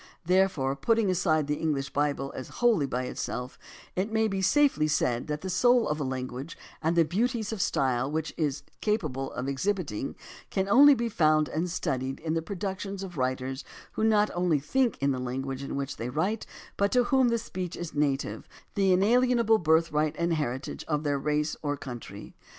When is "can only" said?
10.49-10.95